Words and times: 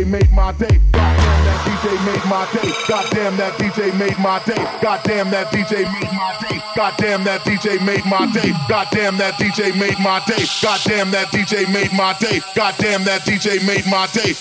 Goddamn, 0.00 1.44
that 1.44 1.60
DJ 1.68 1.92
made 2.06 2.24
my 2.24 2.40
day. 2.56 2.72
Goddamn, 2.88 3.36
that 3.36 3.52
DJ 3.60 3.92
made 3.98 4.18
my 4.18 4.38
day. 4.48 4.62
Goddamn, 4.80 5.30
that 5.30 5.52
DJ 5.52 5.84
made 5.92 6.10
my 6.16 6.32
day. 6.40 6.62
Goddamn, 6.74 7.24
that 7.24 7.40
DJ 7.44 7.84
made 7.84 8.04
my 8.08 8.24
day. 8.32 8.52
Goddamn, 8.68 9.18
that 9.18 9.34
DJ 9.34 9.76
made 9.78 9.98
my 10.00 10.18
day. 10.24 10.46
Goddamn, 10.62 11.10
that 11.10 11.28
DJ 11.36 11.68
made 11.72 11.92
my 11.92 12.16
day. 12.16 12.40
Goddamn, 12.56 13.04
that 13.04 13.20
DJ 13.28 13.52
made 13.60 13.76
my 13.76 13.92
day. 13.92 14.32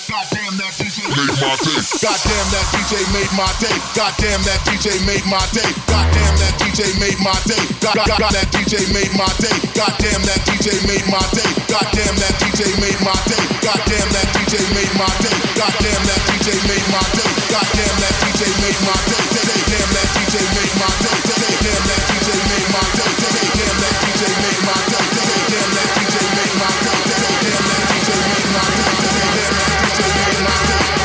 Goddamn, 1.76 2.48
that 2.56 2.80
DJ 2.80 3.04
made 3.12 3.32
my 3.36 3.52
day. 3.60 3.76
Goddamn, 3.96 4.42
that 4.48 4.62
DJ 4.64 4.96
made 5.04 5.26
my 5.28 5.44
day. 5.52 5.72
Goddamn 5.92 6.36
that 6.40 6.56
DJ 6.64 6.96
made 7.00 7.20
my 7.20 7.36
God, 7.82 8.08
God, 8.08 8.32
that 8.32 8.48
DJ 8.56 8.88
made 8.94 9.12
my 9.18 9.28
day. 9.44 9.56
Goddamn, 9.76 10.22
that 10.24 10.40
DJ 10.48 10.80
made 10.88 11.06
my 11.12 11.20
day. 11.36 11.59
Goddamn, 11.70 12.18
that 12.18 12.34
DJ 12.42 12.66
made 12.82 12.98
my 13.06 13.14
day. 13.30 13.38
Goddamn, 13.62 14.10
that 14.10 14.26
DJ 14.34 14.58
made 14.74 14.90
my 14.98 15.06
day. 15.22 15.38
Goddamn, 15.54 16.02
that 16.10 16.18
DJ 16.26 16.58
made 16.66 16.82
my 16.90 16.98
day. 17.14 17.30
Goddamn, 17.46 17.94
that 18.02 18.14
DJ 18.26 18.50
made 18.58 18.82
my 18.82 18.98
day. 19.06 19.22
Damn, 19.38 19.90
that 19.94 20.10
DJ 20.18 20.50
made 20.58 20.74
my 20.82 20.90
day. 20.98 21.14
Damn, 21.30 21.86
that 21.86 22.02
DJ 22.10 22.26
made 22.50 22.70
my 22.74 22.82
day. 22.98 23.06
Damn, 23.54 23.78
that 23.86 23.94
DJ 24.02 24.26
made 24.42 24.60
my 24.66 24.82
day. 24.90 25.06
Damn, 25.14 25.30
that 25.30 25.30
DJ 25.30 25.30
made 25.30 25.30
my 25.30 25.30
day. 25.30 25.38
Damn, 25.46 25.70
that 25.78 25.90
DJ 25.94 26.16
made 26.26 26.58
my 26.58 26.74
day. 26.74 27.30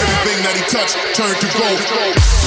Everything 0.00 0.38
that 0.48 0.56
he 0.56 0.64
touched 0.64 0.96
turned 1.12 1.36
to 1.44 1.48
gold. 1.60 2.43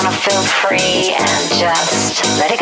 To 0.00 0.10
feel 0.10 0.42
free 0.42 1.12
and 1.12 1.52
just 1.52 2.24
let 2.38 2.50
it 2.50 2.61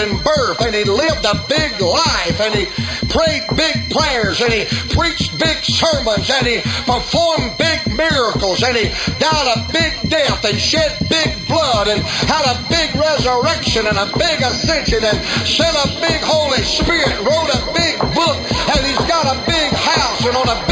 virgin 0.00 0.22
birth 0.22 0.60
and 0.60 0.74
he 0.74 0.84
lived 0.84 1.24
a 1.24 1.34
big 1.48 1.80
life 1.80 2.40
and 2.40 2.54
he 2.54 2.66
prayed 3.08 3.42
big 3.56 3.90
prayers 3.90 4.40
and 4.40 4.52
he 4.52 4.64
preached 4.94 5.38
big 5.38 5.56
sermons 5.62 6.30
and 6.30 6.46
he 6.46 6.60
performed 6.86 7.56
big 7.58 7.80
miracles 7.96 8.62
and 8.62 8.76
he 8.76 8.88
died 9.18 9.56
a 9.56 9.72
big 9.72 10.10
death 10.10 10.44
and 10.44 10.58
shed 10.58 10.96
big 11.08 11.46
blood 11.48 11.88
and 11.88 12.00
had 12.02 12.44
a 12.44 12.68
big 12.68 12.94
resurrection 12.94 13.86
and 13.86 13.98
a 13.98 14.06
big 14.18 14.40
ascension 14.40 15.02
and 15.04 15.18
sent 15.46 15.76
a 15.76 15.88
big 16.00 16.20
Holy 16.22 16.62
Spirit, 16.62 17.16
wrote 17.20 17.50
a 17.50 17.72
big 17.72 17.98
book 18.14 18.38
and 18.76 18.86
he's 18.86 19.08
got 19.08 19.26
a 19.26 19.36
big 19.46 19.72
house 19.72 20.24
and 20.24 20.36
on 20.36 20.48
a 20.48 20.69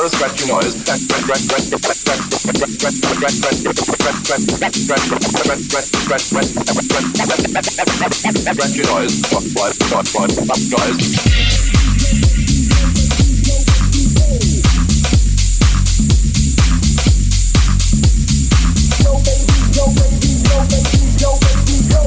for 0.00 0.06
a 0.06 0.08
scratchy 0.08 0.48
noise. 0.48 0.72
Scratchy 0.76 1.04
noise. 8.82 9.20
fuck, 9.28 9.44
fuck, 9.52 9.74
what, 9.92 10.08
what, 10.14 10.30
noise. 10.70 11.16
Yo, 19.00 19.12
baby, 19.20 19.56
yo, 19.76 19.84
baby, 19.96 20.30
yo, 21.20 21.30
baby, 21.40 21.76
yo. 21.90 22.02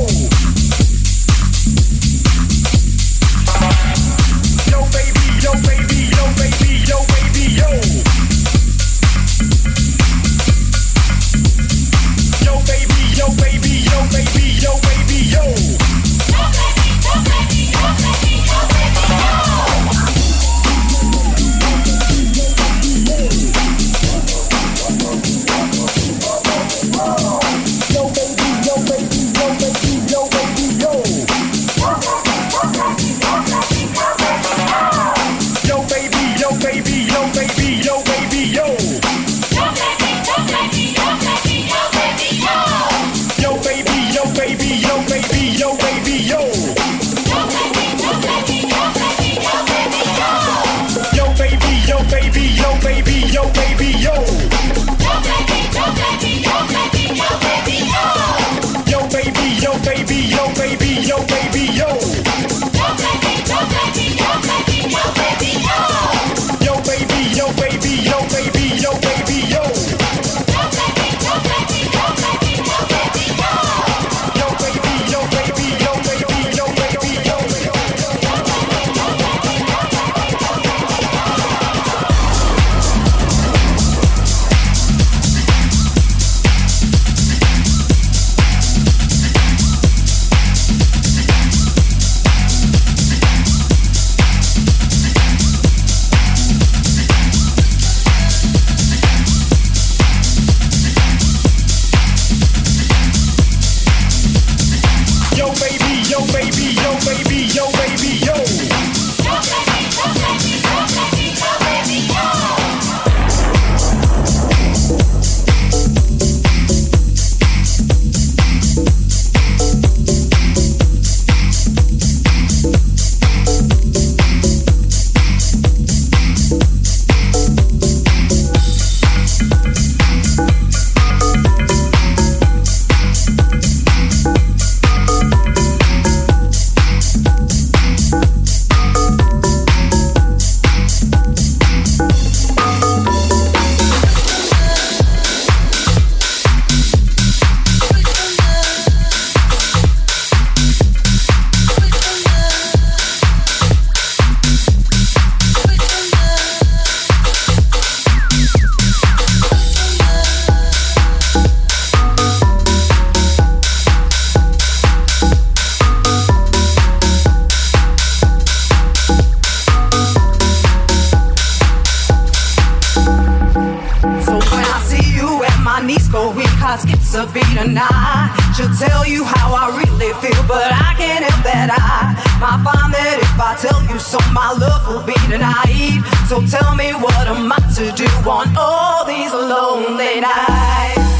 I 182.46 182.60
find 182.60 182.94
that 182.94 183.20
if 183.24 183.40
I 183.40 183.56
tell 183.56 183.82
you 183.88 183.98
so, 184.00 184.20
my 184.34 184.52
love 184.52 184.84
will 184.88 185.04
be 185.08 185.16
denied. 185.32 186.04
So 186.28 186.44
tell 186.46 186.76
me 186.76 186.92
what 186.92 187.28
am 187.28 187.50
I 187.50 187.56
to 187.76 187.92
do 187.96 188.08
on 188.30 188.54
all 188.58 189.06
these 189.06 189.32
lonely 189.32 190.20
nights? 190.20 191.13